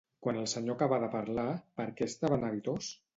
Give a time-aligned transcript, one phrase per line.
[0.27, 1.45] Quan el senyor acabà de parlar,
[1.81, 2.89] per què estava neguitós?